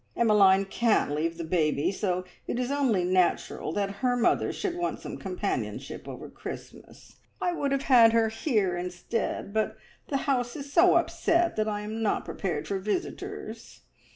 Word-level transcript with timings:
Emmeline 0.17 0.65
can't 0.65 1.11
leave 1.11 1.37
the 1.37 1.43
baby, 1.43 1.91
so 1.91 2.25
it 2.47 2.57
is 2.59 2.71
only 2.71 3.03
natural 3.03 3.71
that 3.71 3.97
her 3.97 4.15
mother 4.15 4.51
should 4.51 4.75
want 4.75 4.99
some 4.99 5.15
companionship 5.15 6.07
over 6.07 6.27
Christmas. 6.27 7.17
I 7.39 7.51
would 7.53 7.71
have 7.71 7.83
had 7.83 8.11
her 8.11 8.29
here 8.29 8.75
instead, 8.75 9.53
but 9.53 9.77
the 10.07 10.17
house 10.25 10.55
is 10.55 10.73
so 10.73 10.95
upset 10.95 11.55
that 11.55 11.67
I 11.67 11.81
am 11.81 12.01
not 12.01 12.25
prepared 12.25 12.67
for 12.67 12.79
visitors. 12.79 13.81